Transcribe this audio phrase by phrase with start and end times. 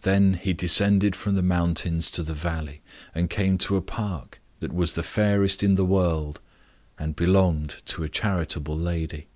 [0.00, 2.80] Then he descended from the mountains to the valley,
[3.14, 6.40] and came to a park, that was the fairest in the world,
[6.98, 9.26] and belonged to a charitable lady.